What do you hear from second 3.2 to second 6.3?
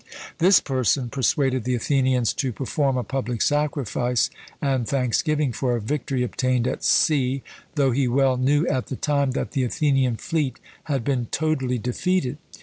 sacrifice and thanksgiving for a victory